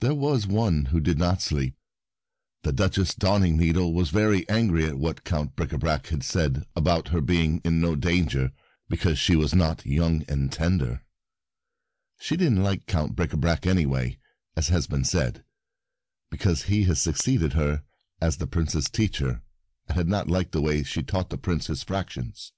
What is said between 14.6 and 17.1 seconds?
has been said, because he had